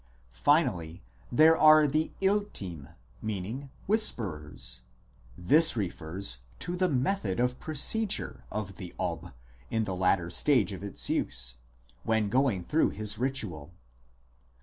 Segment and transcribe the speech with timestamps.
[0.33, 2.89] Finally, there are the Iltim,
[3.21, 4.81] meaning" whisperers";
[5.37, 9.31] this refers to the method of procedure of the Ob
[9.69, 11.57] (in the later stage of its use)
[12.01, 14.49] when going through his ritual (see section V).